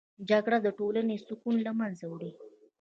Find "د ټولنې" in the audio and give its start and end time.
0.65-1.15